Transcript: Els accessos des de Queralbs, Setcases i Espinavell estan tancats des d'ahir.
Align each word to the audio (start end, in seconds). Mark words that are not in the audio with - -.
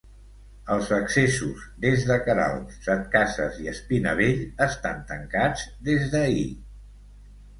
Els 0.75 0.87
accessos 0.95 1.65
des 1.83 2.05
de 2.11 2.15
Queralbs, 2.29 2.79
Setcases 2.87 3.59
i 3.65 3.69
Espinavell 3.73 4.41
estan 4.67 5.03
tancats 5.11 5.67
des 5.91 6.07
d'ahir. 6.15 6.49